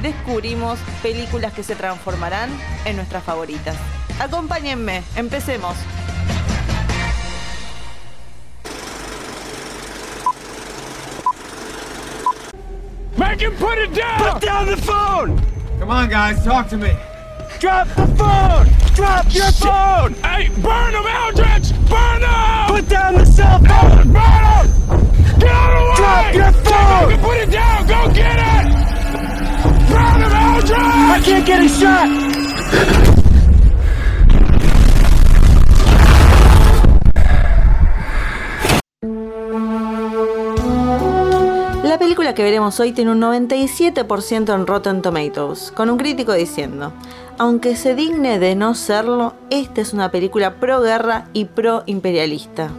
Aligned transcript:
descubrimos 0.00 0.78
películas 1.02 1.52
que 1.52 1.62
se 1.62 1.74
transformarán 1.74 2.50
en 2.84 2.96
nuestras 2.96 3.22
favoritas. 3.24 3.76
Acompáñenme, 4.20 5.02
empecemos. 5.16 5.76
Make 13.16 13.42
him 13.42 13.54
put 13.56 13.78
it 13.78 13.94
down! 13.94 14.32
Put 14.32 14.42
down 14.42 14.66
the 14.66 14.76
phone! 14.76 15.40
Come 15.78 15.90
on, 15.90 16.08
guys, 16.08 16.42
talk 16.44 16.68
to 16.70 16.76
me. 16.76 16.92
Drop 17.60 17.88
the 17.88 18.06
phone! 18.16 18.68
Drop 18.94 19.26
your 19.32 19.52
phone! 19.52 20.14
Hey, 20.22 20.48
burn 20.60 20.94
him, 20.94 21.06
Eldridge! 21.06 21.72
Burn 21.88 22.22
him! 22.22 22.66
Put 22.68 22.88
down 22.88 23.14
the 23.14 23.24
cell 23.24 23.51
La 41.84 41.98
película 41.98 42.34
que 42.34 42.42
veremos 42.42 42.78
hoy 42.80 42.92
tiene 42.92 43.12
un 43.12 43.20
97% 43.20 44.54
en 44.54 44.66
Rotten 44.66 45.00
Tomatoes, 45.00 45.72
con 45.72 45.88
un 45.88 45.96
crítico 45.96 46.32
diciendo, 46.34 46.92
aunque 47.38 47.76
se 47.76 47.94
digne 47.94 48.38
de 48.38 48.54
no 48.54 48.74
serlo, 48.74 49.34
esta 49.50 49.80
es 49.80 49.92
una 49.94 50.10
película 50.10 50.56
pro 50.56 50.80
guerra 50.80 51.28
y 51.32 51.46
pro 51.46 51.82
imperialista. 51.86 52.70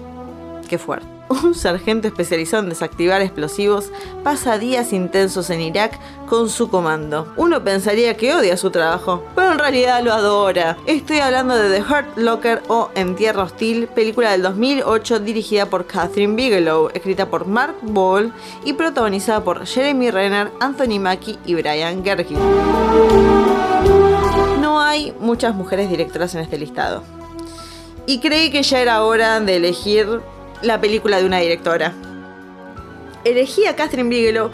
Qué 0.69 0.77
fuerte. 0.77 1.12
Un 1.29 1.55
sargento 1.55 2.07
especializado 2.07 2.63
en 2.63 2.69
desactivar 2.69 3.21
explosivos 3.21 3.91
pasa 4.23 4.57
días 4.57 4.93
intensos 4.93 5.49
en 5.49 5.61
Irak 5.61 5.99
con 6.27 6.49
su 6.49 6.69
comando. 6.69 7.31
Uno 7.37 7.63
pensaría 7.63 8.17
que 8.17 8.33
odia 8.33 8.57
su 8.57 8.71
trabajo, 8.71 9.23
pero 9.35 9.53
en 9.53 9.59
realidad 9.59 10.03
lo 10.03 10.13
adora. 10.13 10.77
Estoy 10.85 11.19
hablando 11.19 11.55
de 11.55 11.69
The 11.69 11.81
Hurt 11.81 12.17
Locker 12.17 12.61
o 12.67 12.89
En 12.95 13.15
Tierra 13.15 13.43
Hostil, 13.43 13.87
película 13.87 14.31
del 14.31 14.41
2008 14.41 15.19
dirigida 15.19 15.65
por 15.67 15.85
Catherine 15.85 16.35
Bigelow, 16.35 16.89
escrita 16.93 17.29
por 17.29 17.47
Mark 17.47 17.75
Ball 17.81 18.33
y 18.65 18.73
protagonizada 18.73 19.43
por 19.43 19.65
Jeremy 19.65 20.11
Renner, 20.11 20.51
Anthony 20.59 20.99
Mackie 20.99 21.39
y 21.45 21.55
Brian 21.55 22.03
Gergin. 22.03 22.37
No 24.61 24.81
hay 24.81 25.13
muchas 25.19 25.55
mujeres 25.55 25.89
directoras 25.89 26.35
en 26.35 26.41
este 26.41 26.57
listado. 26.57 27.03
Y 28.05 28.19
creí 28.19 28.51
que 28.51 28.63
ya 28.63 28.79
era 28.81 29.03
hora 29.03 29.39
de 29.39 29.55
elegir 29.55 30.21
la 30.63 30.79
película 30.81 31.17
de 31.19 31.25
una 31.25 31.37
directora. 31.39 31.93
Elegí 33.23 33.65
a 33.65 33.75
Catherine 33.75 34.09
Bigelow 34.09 34.49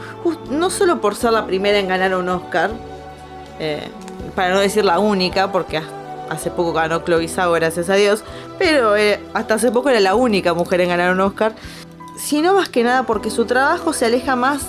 no 0.52 0.70
solo 0.70 1.02
por 1.02 1.16
ser 1.16 1.32
la 1.34 1.46
primera 1.48 1.80
en 1.80 1.88
ganar 1.88 2.14
un 2.16 2.30
Oscar, 2.30 2.70
eh, 3.60 3.82
para 4.36 4.54
no 4.54 4.60
decir 4.60 4.86
la 4.86 5.00
única, 5.00 5.52
porque 5.52 5.78
ha- 5.78 5.84
hace 6.30 6.52
poco 6.52 6.72
ganó 6.74 7.00
Chloe 7.04 7.28
Zhao, 7.28 7.52
gracias 7.54 7.90
a 7.90 7.96
Dios, 7.96 8.24
pero 8.60 8.96
eh, 8.96 9.20
hasta 9.34 9.56
hace 9.56 9.72
poco 9.72 9.90
era 9.90 10.00
la 10.00 10.14
única 10.14 10.54
mujer 10.54 10.82
en 10.82 10.90
ganar 10.90 11.12
un 11.14 11.20
Oscar, 11.22 11.54
sino 12.18 12.54
más 12.54 12.70
que 12.70 12.84
nada 12.84 13.04
porque 13.04 13.32
su 13.32 13.46
trabajo 13.46 13.92
se 13.94 14.06
aleja 14.06 14.36
más 14.36 14.62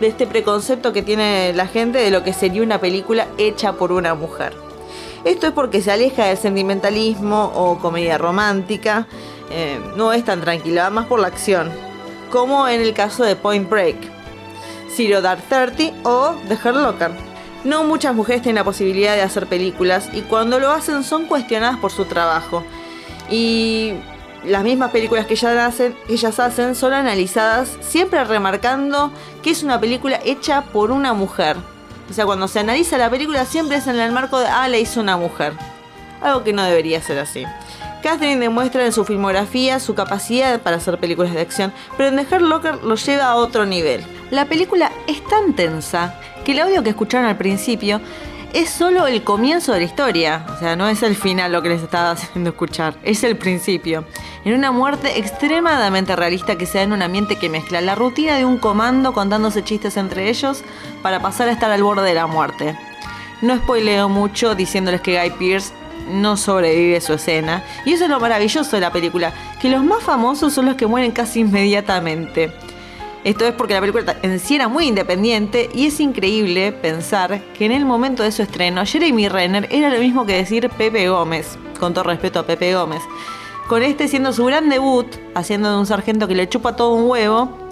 de 0.00 0.06
este 0.06 0.28
preconcepto 0.28 0.92
que 0.92 1.02
tiene 1.02 1.52
la 1.54 1.66
gente 1.66 1.98
de 1.98 2.12
lo 2.12 2.22
que 2.22 2.32
sería 2.32 2.62
una 2.62 2.78
película 2.78 3.26
hecha 3.38 3.72
por 3.72 3.90
una 3.90 4.14
mujer. 4.14 4.52
Esto 5.24 5.48
es 5.48 5.52
porque 5.52 5.82
se 5.82 5.90
aleja 5.90 6.26
del 6.26 6.36
sentimentalismo 6.38 7.50
o 7.56 7.78
comedia 7.80 8.18
romántica, 8.18 9.08
eh, 9.50 9.80
no 9.96 10.12
es 10.12 10.24
tan 10.24 10.40
tranquila, 10.40 10.90
más 10.90 11.06
por 11.06 11.20
la 11.20 11.28
acción, 11.28 11.70
como 12.30 12.68
en 12.68 12.80
el 12.80 12.94
caso 12.94 13.24
de 13.24 13.36
Point 13.36 13.68
Break, 13.68 13.96
Zero 14.94 15.20
Dark 15.22 15.42
Thirty 15.48 15.92
o 16.04 16.34
The 16.48 16.54
Hurt 16.54 16.76
Locker. 16.76 17.10
No 17.64 17.84
muchas 17.84 18.14
mujeres 18.14 18.42
tienen 18.42 18.56
la 18.56 18.64
posibilidad 18.64 19.14
de 19.14 19.22
hacer 19.22 19.46
películas 19.46 20.08
y 20.12 20.22
cuando 20.22 20.58
lo 20.60 20.70
hacen 20.70 21.02
son 21.02 21.26
cuestionadas 21.26 21.78
por 21.78 21.90
su 21.90 22.04
trabajo. 22.04 22.64
Y 23.30 23.94
las 24.44 24.62
mismas 24.62 24.90
películas 24.90 25.26
que 25.26 25.34
ellas 25.34 25.56
hacen, 25.56 25.96
ellas 26.08 26.38
hacen 26.38 26.74
son 26.74 26.92
analizadas 26.92 27.76
siempre 27.80 28.22
remarcando 28.24 29.12
que 29.42 29.50
es 29.50 29.62
una 29.62 29.80
película 29.80 30.20
hecha 30.24 30.62
por 30.62 30.90
una 30.90 31.12
mujer. 31.12 31.56
O 32.08 32.12
sea, 32.12 32.24
cuando 32.24 32.48
se 32.48 32.60
analiza 32.60 32.96
la 32.96 33.10
película 33.10 33.44
siempre 33.44 33.76
es 33.78 33.86
en 33.86 33.98
el 33.98 34.12
marco 34.12 34.38
de, 34.38 34.46
ah, 34.46 34.68
la 34.68 34.78
hizo 34.78 35.00
una 35.00 35.16
mujer. 35.16 35.52
Algo 36.22 36.42
que 36.42 36.52
no 36.52 36.62
debería 36.62 37.02
ser 37.02 37.18
así. 37.18 37.44
Catherine 38.02 38.40
demuestra 38.40 38.86
en 38.86 38.92
su 38.92 39.04
filmografía 39.04 39.80
su 39.80 39.94
capacidad 39.94 40.60
para 40.60 40.76
hacer 40.76 40.98
películas 40.98 41.34
de 41.34 41.40
acción, 41.40 41.72
pero 41.96 42.08
en 42.08 42.26
The 42.26 42.40
Locker 42.40 42.76
lo 42.84 42.94
lleva 42.94 43.26
a 43.26 43.36
otro 43.36 43.66
nivel. 43.66 44.04
La 44.30 44.44
película 44.44 44.92
es 45.06 45.24
tan 45.26 45.54
tensa 45.54 46.14
que 46.44 46.52
el 46.52 46.60
audio 46.60 46.82
que 46.82 46.90
escucharon 46.90 47.26
al 47.26 47.36
principio 47.36 48.00
es 48.52 48.70
solo 48.70 49.06
el 49.06 49.24
comienzo 49.24 49.72
de 49.72 49.80
la 49.80 49.84
historia. 49.84 50.46
O 50.54 50.58
sea, 50.58 50.76
no 50.76 50.88
es 50.88 51.02
el 51.02 51.16
final 51.16 51.52
lo 51.52 51.62
que 51.62 51.68
les 51.70 51.82
estaba 51.82 52.10
haciendo 52.12 52.50
escuchar, 52.50 52.94
es 53.02 53.24
el 53.24 53.36
principio. 53.36 54.04
En 54.44 54.54
una 54.54 54.70
muerte 54.70 55.18
extremadamente 55.18 56.16
realista 56.16 56.56
que 56.56 56.66
se 56.66 56.78
da 56.78 56.84
en 56.84 56.92
un 56.92 57.02
ambiente 57.02 57.36
que 57.36 57.50
mezcla 57.50 57.80
la 57.80 57.94
rutina 57.94 58.36
de 58.36 58.44
un 58.44 58.58
comando 58.58 59.12
contándose 59.12 59.64
chistes 59.64 59.96
entre 59.96 60.28
ellos 60.28 60.62
para 61.02 61.20
pasar 61.20 61.48
a 61.48 61.52
estar 61.52 61.70
al 61.70 61.82
borde 61.82 62.08
de 62.08 62.14
la 62.14 62.26
muerte. 62.26 62.78
No 63.40 63.56
spoileo 63.56 64.08
mucho 64.08 64.54
diciéndoles 64.54 65.00
que 65.00 65.20
Guy 65.20 65.30
Pearce 65.38 65.72
no 66.08 66.36
sobrevive 66.36 67.00
su 67.00 67.14
escena. 67.14 67.64
Y 67.84 67.92
eso 67.92 68.04
es 68.04 68.10
lo 68.10 68.20
maravilloso 68.20 68.76
de 68.76 68.80
la 68.80 68.92
película, 68.92 69.32
que 69.60 69.68
los 69.68 69.84
más 69.84 70.02
famosos 70.02 70.52
son 70.52 70.66
los 70.66 70.76
que 70.76 70.86
mueren 70.86 71.12
casi 71.12 71.40
inmediatamente. 71.40 72.52
Esto 73.24 73.46
es 73.46 73.52
porque 73.52 73.74
la 73.74 73.80
película 73.80 74.16
en 74.22 74.38
sí 74.38 74.54
era 74.54 74.68
muy 74.68 74.86
independiente 74.86 75.68
y 75.74 75.86
es 75.86 76.00
increíble 76.00 76.72
pensar 76.72 77.42
que 77.52 77.66
en 77.66 77.72
el 77.72 77.84
momento 77.84 78.22
de 78.22 78.32
su 78.32 78.42
estreno 78.42 78.86
Jeremy 78.86 79.28
Renner 79.28 79.68
era 79.70 79.90
lo 79.90 79.98
mismo 79.98 80.24
que 80.24 80.34
decir 80.34 80.70
Pepe 80.70 81.08
Gómez, 81.08 81.58
con 81.80 81.92
todo 81.92 82.04
respeto 82.04 82.38
a 82.38 82.46
Pepe 82.46 82.74
Gómez. 82.74 83.02
Con 83.68 83.82
este 83.82 84.08
siendo 84.08 84.32
su 84.32 84.46
gran 84.46 84.68
debut, 84.68 85.06
haciendo 85.34 85.70
de 85.70 85.78
un 85.78 85.86
sargento 85.86 86.26
que 86.26 86.34
le 86.34 86.48
chupa 86.48 86.76
todo 86.76 86.94
un 86.94 87.10
huevo, 87.10 87.67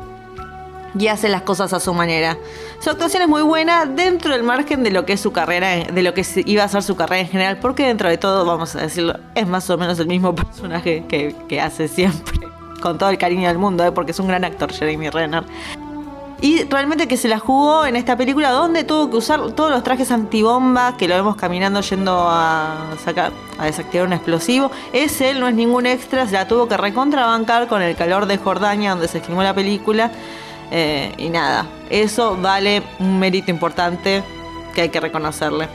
y 0.99 1.09
hace 1.09 1.29
las 1.29 1.43
cosas 1.43 1.73
a 1.73 1.81
su 1.81 1.93
manera. 1.95 2.37
Su 2.81 2.91
actuación 2.91 3.23
es 3.23 3.29
muy 3.29 3.43
buena 3.43 3.87
dentro 3.87 4.33
del 4.33 4.43
margen 4.43 4.83
de 4.83 4.91
lo 4.91 5.05
que 5.05 5.15
es 5.15 5.21
su 5.21 5.33
carrera, 5.33 5.84
de 5.84 6.03
lo 6.03 6.15
que 6.15 6.25
iba 6.47 6.65
a 6.65 6.69
ser 6.69 6.83
su 6.83 6.97
carrera 6.97 7.21
en 7.21 7.29
general, 7.29 7.59
porque 7.59 7.87
dentro 7.87 8.09
de 8.09 8.19
todo, 8.19 8.45
vamos 8.45 8.75
a 8.77 8.81
decirlo, 8.81 9.19
es 9.35 9.47
más 9.47 9.69
o 9.71 9.79
menos 9.79 9.99
el 9.99 10.06
mismo 10.06 10.35
personaje 10.35 11.05
que, 11.09 11.35
que 11.49 11.61
hace 11.61 11.89
siempre. 11.89 12.49
Con 12.81 12.99
todo 12.99 13.09
el 13.09 13.19
cariño 13.19 13.49
del 13.49 13.59
mundo, 13.59 13.85
¿eh? 13.85 13.93
porque 13.93 14.12
es 14.12 14.21
un 14.21 14.29
gran 14.29 14.45
actor, 14.45 14.73
Jeremy 14.73 15.09
Renner. 15.11 15.45
Y 16.41 16.65
realmente 16.65 17.09
que 17.09 17.17
se 17.17 17.29
la 17.29 17.39
jugó 17.39 17.87
en 17.87 17.97
esta 17.97 18.15
película 18.17 18.51
donde 18.51 18.85
tuvo 18.85 19.09
que 19.11 19.17
usar 19.17 19.53
todos 19.53 19.71
los 19.71 19.83
trajes 19.83 20.11
antibomba 20.11 20.95
que 20.99 21.09
lo 21.09 21.15
vemos 21.15 21.37
caminando 21.37 21.81
yendo 21.81 22.27
a 22.29 22.89
sacar 23.03 23.33
a 23.59 23.65
desactivar 23.65 24.06
un 24.06 24.12
explosivo. 24.12 24.71
Es 24.93 25.23
él, 25.23 25.41
no 25.41 25.49
es 25.49 25.55
ningún 25.55 25.87
extra, 25.87 26.27
se 26.27 26.35
la 26.35 26.47
tuvo 26.47 26.69
que 26.69 26.77
recontrabancar 26.77 27.69
con 27.69 27.81
el 27.81 27.97
calor 27.97 28.27
de 28.27 28.37
Jordania 28.37 28.91
donde 28.91 29.09
se 29.09 29.21
filmó 29.21 29.43
la 29.43 29.55
película. 29.55 30.11
Eh, 30.71 31.12
y 31.16 31.28
nada, 31.28 31.66
eso 31.91 32.37
vale 32.41 32.82
un 32.99 33.19
mérito 33.19 33.50
importante 33.50 34.23
que 34.75 34.82
hay 34.82 34.88
que 34.88 35.00
reconocerle. 35.00 35.69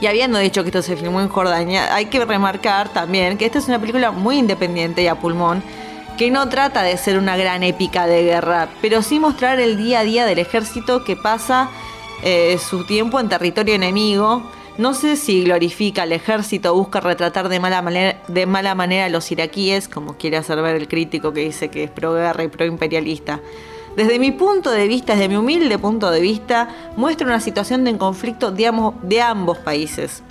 Y 0.00 0.06
habiendo 0.06 0.38
dicho 0.38 0.62
que 0.62 0.68
esto 0.68 0.82
se 0.82 0.96
filmó 0.96 1.20
en 1.20 1.28
Jordania, 1.28 1.94
hay 1.94 2.06
que 2.06 2.24
remarcar 2.24 2.90
también 2.90 3.38
que 3.38 3.46
esta 3.46 3.58
es 3.58 3.68
una 3.68 3.78
película 3.78 4.10
muy 4.10 4.38
independiente 4.38 5.02
y 5.02 5.06
a 5.06 5.14
pulmón, 5.14 5.62
que 6.18 6.30
no 6.30 6.48
trata 6.48 6.82
de 6.82 6.96
ser 6.96 7.18
una 7.18 7.36
gran 7.36 7.62
épica 7.62 8.06
de 8.06 8.22
guerra, 8.22 8.68
pero 8.80 9.02
sí 9.02 9.18
mostrar 9.18 9.58
el 9.60 9.76
día 9.76 10.00
a 10.00 10.04
día 10.04 10.26
del 10.26 10.38
ejército 10.38 11.04
que 11.04 11.16
pasa 11.16 11.70
eh, 12.22 12.58
su 12.58 12.84
tiempo 12.84 13.18
en 13.18 13.28
territorio 13.28 13.74
enemigo. 13.74 14.42
No 14.76 14.92
sé 14.92 15.14
si 15.14 15.44
glorifica 15.44 16.02
al 16.02 16.12
ejército 16.12 16.72
o 16.72 16.76
busca 16.76 16.98
retratar 16.98 17.48
de 17.48 17.60
mala, 17.60 17.80
manera, 17.80 18.20
de 18.26 18.44
mala 18.44 18.74
manera 18.74 19.04
a 19.04 19.08
los 19.08 19.30
iraquíes, 19.30 19.88
como 19.88 20.16
quiere 20.16 20.36
hacer 20.36 20.60
ver 20.62 20.74
el 20.74 20.88
crítico 20.88 21.32
que 21.32 21.42
dice 21.42 21.68
que 21.68 21.84
es 21.84 21.90
pro 21.90 22.14
guerra 22.14 22.42
y 22.42 22.48
pro 22.48 22.66
imperialista. 22.66 23.40
Desde 23.96 24.18
mi 24.18 24.32
punto 24.32 24.72
de 24.72 24.88
vista, 24.88 25.12
desde 25.12 25.28
mi 25.28 25.36
humilde 25.36 25.78
punto 25.78 26.10
de 26.10 26.20
vista, 26.20 26.68
muestra 26.96 27.28
una 27.28 27.38
situación 27.38 27.84
de 27.84 27.96
conflicto 27.96 28.50
de 28.50 28.66
ambos, 28.66 29.58
países. 29.58 30.24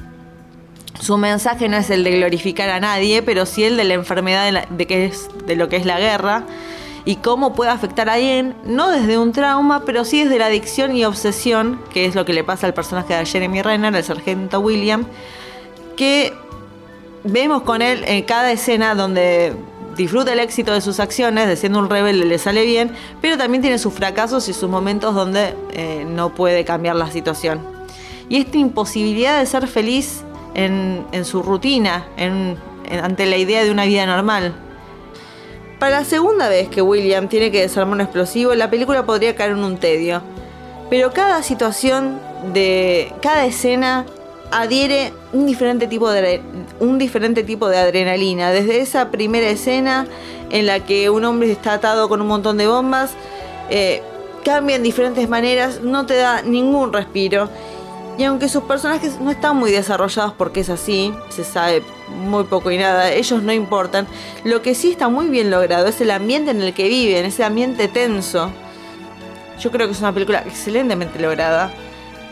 Su 0.99 1.17
mensaje 1.17 1.69
no 1.69 1.77
es 1.77 1.89
el 1.89 2.03
de 2.03 2.11
glorificar 2.11 2.69
a 2.69 2.81
nadie, 2.81 3.21
pero 3.21 3.45
sí 3.45 3.63
el 3.63 3.77
de 3.77 3.85
la 3.85 3.93
enfermedad 3.93 4.67
de 4.69 5.55
lo 5.55 5.69
que 5.69 5.77
es 5.77 5.85
la 5.85 5.99
guerra 5.99 6.43
y 7.05 7.17
cómo 7.17 7.53
puede 7.53 7.71
afectar 7.71 8.09
a 8.09 8.13
alguien, 8.13 8.55
no 8.65 8.89
desde 8.89 9.17
un 9.17 9.33
trauma, 9.33 9.83
pero 9.85 10.05
sí 10.05 10.23
desde 10.23 10.39
la 10.39 10.45
adicción 10.45 10.95
y 10.95 11.03
obsesión, 11.05 11.81
que 11.91 12.05
es 12.05 12.15
lo 12.15 12.25
que 12.25 12.33
le 12.33 12.43
pasa 12.43 12.67
al 12.67 12.73
personaje 12.73 13.13
de 13.13 13.25
Jeremy 13.25 13.61
Renner, 13.61 13.95
el 13.95 14.03
sargento 14.03 14.59
William, 14.59 15.05
que 15.97 16.33
vemos 17.23 17.63
con 17.63 17.81
él 17.81 18.03
en 18.07 18.23
cada 18.23 18.51
escena 18.51 18.95
donde 18.95 19.53
disfruta 19.95 20.33
el 20.33 20.39
éxito 20.39 20.73
de 20.73 20.81
sus 20.81 20.99
acciones, 20.99 21.47
de 21.47 21.55
siendo 21.55 21.79
un 21.79 21.89
rebelde 21.89 22.25
le 22.25 22.37
sale 22.37 22.65
bien, 22.65 22.91
pero 23.21 23.37
también 23.37 23.61
tiene 23.61 23.77
sus 23.77 23.93
fracasos 23.93 24.47
y 24.49 24.53
sus 24.53 24.69
momentos 24.69 25.13
donde 25.13 25.55
eh, 25.71 26.05
no 26.07 26.33
puede 26.33 26.65
cambiar 26.65 26.95
la 26.95 27.11
situación. 27.11 27.61
Y 28.29 28.37
esta 28.37 28.57
imposibilidad 28.57 29.39
de 29.39 29.45
ser 29.45 29.67
feliz 29.67 30.23
en, 30.55 31.05
su 31.25 31.43
rutina, 31.43 32.07
ante 32.17 33.25
la 33.25 33.37
idea 33.37 33.63
de 33.63 33.71
una 33.71 33.85
vida 33.85 34.05
normal. 34.05 34.53
Para 35.83 35.99
la 35.99 36.05
segunda 36.05 36.47
vez 36.47 36.69
que 36.69 36.81
William 36.81 37.27
tiene 37.27 37.51
que 37.51 37.59
desarmar 37.59 37.95
un 37.95 37.99
explosivo, 37.99 38.55
la 38.55 38.69
película 38.69 39.05
podría 39.05 39.35
caer 39.35 39.51
en 39.51 39.65
un 39.65 39.75
tedio. 39.75 40.21
Pero 40.89 41.11
cada 41.11 41.43
situación 41.43 42.21
de 42.53 43.11
cada 43.21 43.45
escena 43.45 44.05
adhiere 44.49 45.11
un 45.33 45.45
diferente 45.45 45.87
tipo 45.87 46.09
de 46.09 46.39
un 46.79 46.97
diferente 46.97 47.43
tipo 47.43 47.67
de 47.67 47.79
adrenalina. 47.79 48.51
Desde 48.51 48.79
esa 48.79 49.11
primera 49.11 49.49
escena 49.49 50.07
en 50.51 50.67
la 50.67 50.79
que 50.79 51.09
un 51.09 51.25
hombre 51.25 51.51
está 51.51 51.73
atado 51.73 52.07
con 52.07 52.21
un 52.21 52.27
montón 52.27 52.57
de 52.57 52.65
bombas, 52.65 53.11
eh, 53.69 54.01
cambia 54.45 54.77
en 54.77 54.83
diferentes 54.83 55.27
maneras, 55.27 55.81
no 55.81 56.05
te 56.05 56.15
da 56.15 56.43
ningún 56.43 56.93
respiro. 56.93 57.49
Y 58.17 58.23
aunque 58.25 58.47
sus 58.47 58.63
personajes 58.63 59.19
no 59.19 59.31
están 59.31 59.57
muy 59.57 59.71
desarrollados 59.71 60.33
porque 60.33 60.59
es 60.59 60.69
así, 60.69 61.13
se 61.29 61.43
sabe 61.43 61.83
muy 62.09 62.43
poco 62.43 62.69
y 62.69 62.77
nada, 62.77 63.11
ellos 63.11 63.41
no 63.41 63.51
importan. 63.51 64.07
Lo 64.43 64.61
que 64.61 64.75
sí 64.75 64.91
está 64.91 65.09
muy 65.09 65.27
bien 65.27 65.49
logrado 65.49 65.87
es 65.87 65.99
el 65.99 66.11
ambiente 66.11 66.51
en 66.51 66.61
el 66.61 66.73
que 66.73 66.87
viven, 66.87 67.25
ese 67.25 67.43
ambiente 67.43 67.87
tenso. 67.87 68.51
Yo 69.59 69.71
creo 69.71 69.87
que 69.87 69.93
es 69.93 69.99
una 69.99 70.13
película 70.13 70.43
excelentemente 70.45 71.19
lograda 71.19 71.73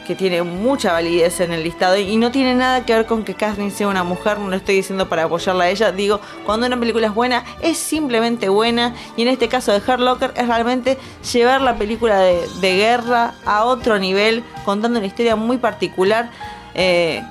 que 0.06 0.16
tiene 0.16 0.42
mucha 0.44 0.94
validez 0.94 1.40
en 1.40 1.52
el 1.52 1.64
listado 1.64 1.98
y 1.98 2.18
no 2.18 2.32
tiene 2.32 2.56
nada 2.56 2.86
que 2.86 2.94
ver 2.94 3.06
con 3.06 3.24
que 3.24 3.34
Catherine 3.34 3.72
sea 3.72 3.88
una 3.88 4.04
mujer, 4.04 4.40
no 4.40 4.50
lo 4.50 4.56
estoy 4.56 4.76
diciendo 4.76 5.08
para 5.08 5.24
apoyarla 5.24 5.66
a 5.66 5.70
ella, 5.70 5.92
digo, 5.92 6.20
cuando 6.46 6.68
una 6.68 6.80
película 6.80 7.08
es 7.08 7.14
buena, 7.14 7.44
es 7.62 7.78
simplemente 7.78 8.50
buena 8.50 8.96
y 9.16 9.22
en 9.22 9.28
este 9.28 9.48
caso 9.48 9.72
de 9.72 9.78
Hurt 9.78 10.00
Locker 10.00 10.34
es 10.36 10.48
realmente 10.48 10.98
llevar 11.32 11.62
la 11.62 11.76
película 11.76 12.20
de, 12.20 12.48
guerra 12.62 13.34
a 13.46 13.66
otro 13.66 14.00
nivel, 14.00 14.44
contando 14.66 15.00
una 15.00 15.08
historia 15.08 15.36
muy 15.36 15.58
particular 15.58 16.32
eh, 16.74 17.22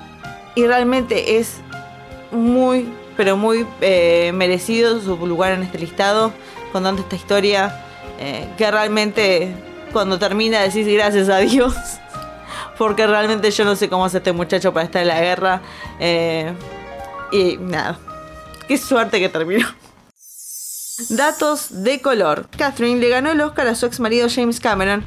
y 0.55 0.65
realmente 0.65 1.37
es 1.37 1.57
muy, 2.31 2.93
pero 3.17 3.37
muy 3.37 3.65
eh, 3.81 4.31
merecido 4.33 5.01
su 5.01 5.15
lugar 5.27 5.53
en 5.53 5.63
este 5.63 5.77
listado, 5.77 6.31
contando 6.71 7.01
esta 7.01 7.15
historia 7.15 7.83
eh, 8.19 8.47
que 8.57 8.69
realmente 8.69 9.53
cuando 9.91 10.17
termina 10.19 10.61
decís 10.61 10.87
gracias 10.87 11.27
a 11.27 11.39
Dios 11.39 11.75
porque 12.81 13.05
realmente 13.05 13.51
yo 13.51 13.63
no 13.63 13.75
sé 13.75 13.89
cómo 13.89 14.05
hace 14.05 14.17
este 14.17 14.31
muchacho 14.31 14.73
para 14.73 14.83
estar 14.83 15.03
en 15.03 15.09
la 15.09 15.21
guerra. 15.21 15.61
Eh, 15.99 16.51
y 17.31 17.57
nada, 17.57 17.99
qué 18.67 18.75
suerte 18.75 19.19
que 19.19 19.29
terminó. 19.29 19.67
Datos 21.09 21.83
de 21.83 22.01
color. 22.01 22.47
Catherine 22.57 22.99
le 22.99 23.09
ganó 23.09 23.33
el 23.33 23.41
Oscar 23.41 23.67
a 23.67 23.75
su 23.75 23.85
ex 23.85 23.99
marido 23.99 24.29
James 24.33 24.59
Cameron, 24.59 25.05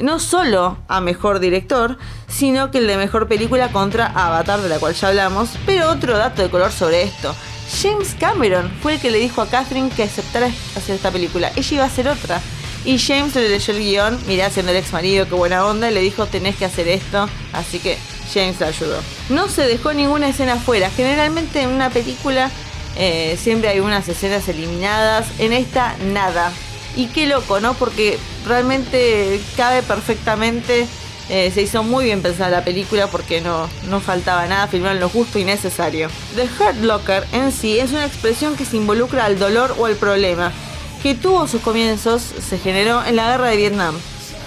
no 0.00 0.20
solo 0.20 0.78
a 0.86 1.00
mejor 1.00 1.40
director, 1.40 1.98
sino 2.28 2.70
que 2.70 2.78
el 2.78 2.86
de 2.86 2.96
mejor 2.96 3.26
película 3.26 3.72
contra 3.72 4.06
Avatar, 4.06 4.60
de 4.60 4.68
la 4.68 4.78
cual 4.78 4.94
ya 4.94 5.08
hablamos. 5.08 5.58
Pero 5.66 5.90
otro 5.90 6.16
dato 6.16 6.42
de 6.42 6.48
color 6.48 6.70
sobre 6.70 7.02
esto. 7.02 7.34
James 7.82 8.14
Cameron 8.20 8.70
fue 8.80 8.94
el 8.94 9.00
que 9.00 9.10
le 9.10 9.18
dijo 9.18 9.42
a 9.42 9.48
Catherine 9.48 9.90
que 9.90 10.04
aceptara 10.04 10.46
hacer 10.46 10.94
esta 10.94 11.10
película. 11.10 11.50
Ella 11.56 11.74
iba 11.74 11.82
a 11.82 11.88
hacer 11.88 12.06
otra. 12.06 12.40
Y 12.84 12.98
James 12.98 13.34
le 13.34 13.48
leyó 13.48 13.74
el 13.74 13.78
guion, 13.80 14.18
mirá, 14.26 14.48
siendo 14.48 14.72
el 14.72 14.78
ex 14.78 14.92
marido, 14.92 15.28
qué 15.28 15.34
buena 15.34 15.66
onda, 15.66 15.90
y 15.90 15.94
le 15.94 16.00
dijo, 16.00 16.26
tenés 16.26 16.56
que 16.56 16.64
hacer 16.64 16.88
esto. 16.88 17.28
Así 17.52 17.78
que 17.78 17.98
James 18.32 18.58
la 18.60 18.68
ayudó. 18.68 18.98
No 19.28 19.48
se 19.48 19.66
dejó 19.66 19.92
ninguna 19.92 20.28
escena 20.28 20.56
fuera. 20.56 20.90
Generalmente 20.90 21.60
en 21.60 21.70
una 21.70 21.90
película 21.90 22.50
eh, 22.96 23.38
siempre 23.40 23.68
hay 23.68 23.80
unas 23.80 24.08
escenas 24.08 24.48
eliminadas. 24.48 25.26
En 25.38 25.52
esta, 25.52 25.94
nada. 26.06 26.52
Y 26.96 27.06
qué 27.06 27.26
loco, 27.26 27.60
¿no? 27.60 27.74
Porque 27.74 28.18
realmente 28.46 29.40
cabe 29.56 29.82
perfectamente. 29.82 30.86
Eh, 31.28 31.52
se 31.54 31.62
hizo 31.62 31.84
muy 31.84 32.06
bien 32.06 32.22
pensada 32.22 32.50
la 32.50 32.64
película 32.64 33.06
porque 33.06 33.40
no, 33.40 33.68
no 33.88 34.00
faltaba 34.00 34.46
nada, 34.46 34.66
filmaron 34.66 34.98
lo 34.98 35.08
justo 35.08 35.38
y 35.38 35.44
necesario. 35.44 36.08
The 36.34 36.42
Hurt 36.42 36.82
Locker 36.82 37.24
en 37.32 37.52
sí 37.52 37.78
es 37.78 37.92
una 37.92 38.04
expresión 38.04 38.56
que 38.56 38.64
se 38.64 38.76
involucra 38.76 39.26
al 39.26 39.38
dolor 39.38 39.76
o 39.78 39.86
al 39.86 39.94
problema 39.94 40.50
que 41.02 41.14
tuvo 41.14 41.46
sus 41.48 41.60
comienzos 41.62 42.22
se 42.22 42.58
generó 42.58 43.04
en 43.04 43.16
la 43.16 43.30
guerra 43.30 43.48
de 43.48 43.56
Vietnam. 43.56 43.96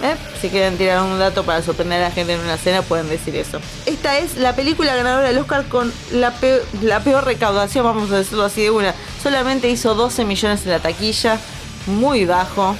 ¿Eh? 0.01 0.15
Si 0.41 0.49
quieren 0.49 0.77
tirar 0.77 1.01
un 1.01 1.17
dato 1.17 1.43
para 1.43 1.61
sorprender 1.61 2.01
a 2.01 2.09
la 2.09 2.11
gente 2.11 2.33
en 2.33 2.41
una 2.41 2.57
cena, 2.57 2.81
pueden 2.81 3.07
decir 3.07 3.35
eso. 3.35 3.61
Esta 3.85 4.17
es 4.17 4.35
la 4.35 4.53
película 4.53 4.95
ganadora 4.95 5.29
del 5.29 5.37
Oscar 5.37 5.65
con 5.69 5.93
la 6.11 6.31
peor, 6.31 7.23
recaudación, 7.23 7.85
vamos 7.85 8.11
a 8.11 8.17
decirlo 8.17 8.43
así 8.43 8.63
de 8.63 8.71
una. 8.71 8.93
Solamente 9.21 9.69
hizo 9.69 9.95
12 9.95 10.25
millones 10.25 10.65
en 10.65 10.71
la 10.71 10.79
taquilla, 10.79 11.39
muy 11.85 12.25
bajo. 12.25 12.75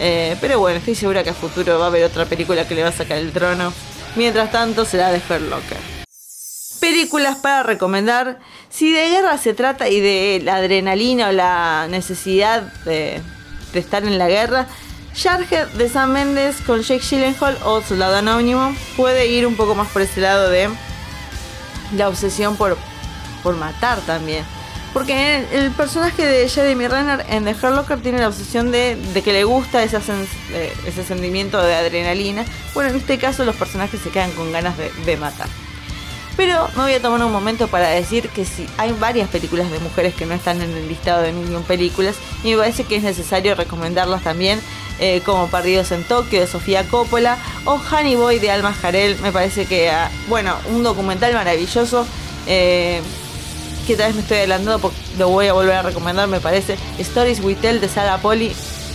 Eh, 0.00 0.36
pero 0.40 0.58
bueno, 0.58 0.78
estoy 0.78 0.96
segura 0.96 1.22
que 1.22 1.30
a 1.30 1.34
futuro 1.34 1.78
va 1.78 1.84
a 1.84 1.88
haber 1.88 2.02
otra 2.04 2.24
película 2.24 2.66
que 2.66 2.74
le 2.74 2.82
va 2.82 2.88
a 2.88 2.92
sacar 2.92 3.18
el 3.18 3.30
trono. 3.30 3.72
Mientras 4.16 4.50
tanto, 4.50 4.84
será 4.84 5.12
de 5.12 5.20
Fair 5.20 5.42
Locker 5.42 5.94
películas 6.84 7.38
para 7.38 7.62
recomendar. 7.62 8.40
Si 8.74 8.92
de 8.92 9.08
guerra 9.08 9.38
se 9.38 9.54
trata 9.54 9.88
y 9.88 10.00
de 10.00 10.40
la 10.42 10.56
adrenalina 10.56 11.28
o 11.28 11.32
la 11.32 11.86
necesidad 11.88 12.62
de, 12.84 13.22
estar 13.72 14.02
en 14.02 14.18
la 14.18 14.26
guerra, 14.26 14.66
Jarhead 15.14 15.68
de 15.68 15.88
Sam 15.88 16.10
Mendes 16.10 16.56
con 16.66 16.82
Jake 16.82 17.04
Gyllenhaal 17.08 17.56
o 17.64 17.82
Soldado 17.82 18.16
Anónimo 18.16 18.74
puede 18.96 19.28
ir 19.28 19.46
un 19.46 19.54
poco 19.54 19.76
más 19.76 19.86
por 19.92 20.02
ese 20.02 20.20
lado 20.20 20.50
de 20.50 20.68
la 21.96 22.08
obsesión 22.08 22.56
por, 22.56 22.76
por 23.44 23.54
matar 23.54 24.00
también. 24.00 24.44
Porque 24.92 25.44
el, 25.52 25.70
personaje 25.70 26.26
de 26.26 26.48
Jeremy 26.48 26.88
Renner 26.88 27.24
en 27.28 27.44
The 27.44 27.52
Hurt 27.52 28.02
tiene 28.02 28.18
la 28.18 28.26
obsesión 28.26 28.72
de, 28.72 28.98
que 29.24 29.32
le 29.32 29.44
gusta 29.44 29.84
ese, 29.84 30.00
ese 30.84 31.04
sentimiento 31.04 31.62
de 31.62 31.76
adrenalina. 31.76 32.44
Bueno, 32.74 32.90
en 32.90 32.96
este 32.96 33.18
caso 33.18 33.44
los 33.44 33.54
personajes 33.54 34.00
se 34.00 34.10
quedan 34.10 34.32
con 34.32 34.50
ganas 34.50 34.74
de 34.76 35.16
matar. 35.16 35.46
Pero 36.36 36.68
me 36.76 36.82
voy 36.82 36.92
a 36.92 37.00
tomar 37.00 37.22
un 37.22 37.32
momento 37.32 37.68
para 37.68 37.88
decir 37.88 38.28
que 38.28 38.44
sí, 38.44 38.66
hay 38.76 38.92
varias 38.92 39.28
películas 39.28 39.70
de 39.70 39.78
mujeres 39.78 40.14
que 40.14 40.26
no 40.26 40.34
están 40.34 40.60
en 40.62 40.70
el 40.76 40.88
listado 40.88 41.22
de 41.22 41.32
Million 41.32 41.62
Películas 41.62 42.16
y 42.42 42.50
me 42.50 42.58
parece 42.58 42.84
que 42.84 42.96
es 42.96 43.04
necesario 43.04 43.54
recomendarlas 43.54 44.22
también, 44.24 44.60
eh, 44.98 45.22
como 45.24 45.46
Perdidos 45.48 45.92
en 45.92 46.02
Tokio 46.02 46.40
de 46.40 46.46
Sofía 46.46 46.84
Coppola 46.88 47.38
o 47.64 47.74
Honey 47.74 48.16
Boy 48.16 48.40
de 48.40 48.50
Alma 48.50 48.72
Jarel. 48.72 49.16
Me 49.20 49.30
parece 49.30 49.66
que, 49.66 49.90
ah, 49.90 50.10
bueno, 50.28 50.56
un 50.70 50.82
documental 50.82 51.32
maravilloso. 51.34 52.06
Eh, 52.46 53.00
que 53.86 53.96
tal 53.96 54.06
vez 54.06 54.14
me 54.14 54.22
estoy 54.22 54.38
adelantando 54.38 54.78
porque 54.78 54.96
lo 55.18 55.28
voy 55.28 55.46
a 55.46 55.52
volver 55.52 55.74
a 55.74 55.82
recomendar, 55.82 56.26
me 56.26 56.40
parece. 56.40 56.76
Stories 56.98 57.40
We 57.40 57.54
Tell 57.54 57.80
de 57.80 57.88
Sarah 57.88 58.18
Polly. 58.18 58.52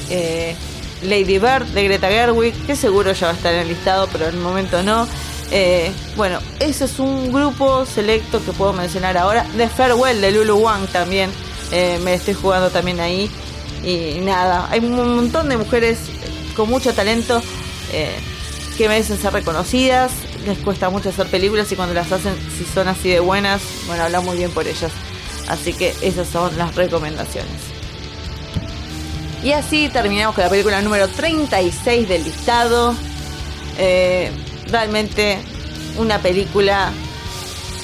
Eh, 0.10 0.56
Lady 1.04 1.38
Bird 1.38 1.66
de 1.68 1.84
Greta 1.84 2.10
Gerwig, 2.10 2.54
que 2.66 2.76
seguro 2.76 3.14
ya 3.14 3.28
va 3.28 3.34
a 3.34 3.36
estar 3.36 3.54
en 3.54 3.62
el 3.62 3.68
listado, 3.70 4.10
pero 4.12 4.28
en 4.28 4.36
el 4.36 4.42
momento 4.42 4.84
no. 4.84 5.08
Eh, 5.52 5.92
bueno, 6.16 6.40
ese 6.60 6.86
es 6.86 7.00
un 7.00 7.32
grupo 7.32 7.86
selecto 7.86 8.44
que 8.44 8.52
puedo 8.52 8.74
mencionar 8.74 9.18
ahora. 9.18 9.46
The 9.58 9.68
Farewell 9.68 10.22
de 10.22 10.32
Lulu 10.32 10.58
Wang 10.58 10.88
también. 10.88 11.32
Eh, 11.72 12.00
me 12.04 12.14
estoy 12.14 12.34
jugando 12.34 12.70
también 12.70 13.00
ahí. 13.00 13.30
Y 13.84 14.20
nada, 14.22 14.68
hay 14.70 14.80
un 14.80 15.16
montón 15.16 15.50
de 15.50 15.58
mujeres 15.58 16.00
con 16.56 16.70
mucho 16.70 16.94
talento 16.94 17.42
eh, 17.94 18.20
que 18.78 18.88
merecen 18.88 19.18
ser 19.18 19.34
reconocidas. 19.34 20.12
Les 20.46 20.58
cuesta 20.60 20.90
mucho 20.90 21.10
hacer 21.10 21.28
películas 21.28 21.72
y 21.72 21.76
cuando 21.76 21.94
las 21.94 22.12
hacen, 22.12 22.34
si 22.58 22.66
son 22.66 22.88
así 22.88 23.10
de 23.10 23.20
buenas, 23.20 23.62
bueno, 23.88 24.04
habla 24.04 24.22
muy 24.22 24.38
bien 24.38 24.52
por 24.52 24.68
ellas. 24.68 24.92
Así 25.48 25.74
que 25.74 25.96
esas 26.02 26.28
son 26.28 26.56
las 26.58 26.76
recomendaciones. 26.76 27.80
Y 29.44 29.54
así 29.54 29.90
terminamos 29.90 30.36
con 30.36 30.44
la 30.44 30.50
película 30.50 30.82
número 30.82 31.08
36 31.08 32.08
del 32.08 32.24
listado. 32.24 32.94
Realmente 34.72 35.40
una 35.98 36.20
película 36.20 36.92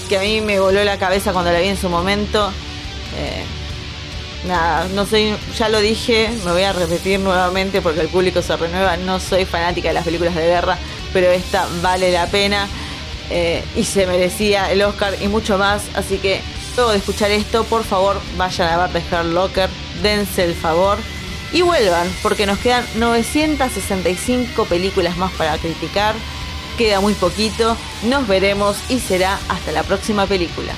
que 0.07 0.17
a 0.17 0.21
mí 0.21 0.41
me 0.41 0.59
voló 0.59 0.83
la 0.83 0.97
cabeza 0.97 1.33
cuando 1.33 1.51
la 1.51 1.59
vi 1.59 1.67
en 1.67 1.77
su 1.77 1.89
momento. 1.89 2.51
Eh, 3.17 3.43
nada, 4.47 4.87
no 4.93 5.05
soy, 5.05 5.35
ya 5.57 5.69
lo 5.69 5.79
dije, 5.79 6.29
me 6.45 6.51
voy 6.51 6.63
a 6.63 6.73
repetir 6.73 7.19
nuevamente 7.19 7.81
porque 7.81 8.01
el 8.01 8.07
público 8.07 8.41
se 8.41 8.55
renueva. 8.55 8.97
No 8.97 9.19
soy 9.19 9.45
fanática 9.45 9.89
de 9.89 9.93
las 9.95 10.05
películas 10.05 10.35
de 10.35 10.45
guerra, 10.45 10.77
pero 11.13 11.31
esta 11.31 11.67
vale 11.81 12.11
la 12.11 12.27
pena 12.27 12.67
eh, 13.29 13.63
y 13.75 13.83
se 13.83 14.05
merecía 14.05 14.71
el 14.71 14.81
Oscar 14.83 15.15
y 15.21 15.27
mucho 15.27 15.57
más. 15.57 15.83
Así 15.95 16.17
que 16.17 16.41
luego 16.75 16.91
de 16.91 16.97
escuchar 16.97 17.31
esto, 17.31 17.63
por 17.63 17.83
favor, 17.83 18.21
vayan 18.37 18.69
a 18.71 18.87
ver 18.87 19.01
The 19.01 19.15
Hard 19.15 19.27
Locker, 19.27 19.69
dense 20.01 20.43
el 20.43 20.53
favor 20.53 20.97
y 21.51 21.61
vuelvan 21.61 22.07
porque 22.21 22.45
nos 22.45 22.59
quedan 22.59 22.85
965 22.95 24.65
películas 24.65 25.17
más 25.17 25.31
para 25.33 25.57
criticar 25.57 26.13
queda 26.75 26.99
muy 26.99 27.13
poquito, 27.13 27.77
nos 28.03 28.27
veremos 28.27 28.77
y 28.89 28.99
será 28.99 29.39
hasta 29.49 29.71
la 29.71 29.83
próxima 29.83 30.25
película. 30.27 30.73